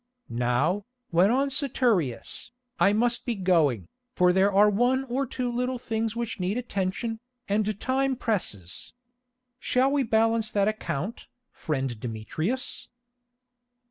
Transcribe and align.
"Now," 0.33 0.87
went 1.11 1.31
on 1.31 1.51
Saturius, 1.51 2.49
"I 2.79 2.91
must 2.91 3.23
be 3.23 3.35
going, 3.35 3.87
for 4.15 4.33
there 4.33 4.51
are 4.51 4.67
one 4.67 5.03
or 5.03 5.27
two 5.27 5.51
little 5.51 5.77
things 5.77 6.15
which 6.15 6.39
need 6.39 6.57
attention, 6.57 7.19
and 7.47 7.79
time 7.79 8.15
presses. 8.15 8.93
Shall 9.59 9.91
we 9.91 10.01
balance 10.01 10.49
that 10.49 10.67
account, 10.67 11.27
friend 11.51 11.99
Demetrius?" 11.99 12.89